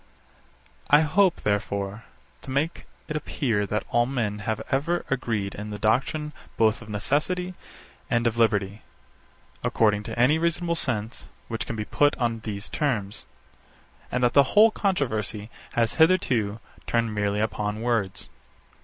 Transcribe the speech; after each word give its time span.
I 0.89 1.01
hope, 1.01 1.41
therefore, 1.41 2.05
to 2.41 2.49
make 2.49 2.87
it 3.07 3.15
appear 3.15 3.67
that 3.67 3.85
all 3.91 4.07
men 4.07 4.39
have 4.39 4.59
ever 4.71 5.05
agreed 5.11 5.53
in 5.53 5.69
the 5.69 5.77
doctrine 5.77 6.33
both 6.57 6.81
of 6.81 6.89
necessity 6.89 7.53
and 8.09 8.25
of 8.25 8.35
liberty, 8.35 8.81
according 9.63 10.01
to 10.05 10.17
any 10.17 10.39
reasonable 10.39 10.73
sense, 10.73 11.27
which 11.49 11.67
can 11.67 11.75
be 11.75 11.85
put 11.85 12.17
on 12.17 12.39
these 12.39 12.67
terms; 12.67 13.27
and 14.11 14.23
that 14.23 14.33
the 14.33 14.41
whole 14.57 14.71
controversy 14.71 15.51
has 15.73 15.93
hitherto 15.93 16.59
turned 16.87 17.13
merely 17.13 17.39
upon 17.39 17.81
words. 17.81 18.27